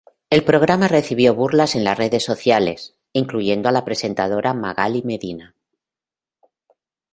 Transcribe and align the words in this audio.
El 0.31 0.43
programa 0.43 0.87
recibió 0.87 1.35
burlas 1.35 1.75
en 1.75 1.83
las 1.83 1.95
redes 1.95 2.23
sociales, 2.23 2.95
incluyendo 3.13 3.69
a 3.69 3.71
la 3.71 3.85
presentadora 3.85 4.51
Magaly 4.55 5.03
Medina. 5.03 5.55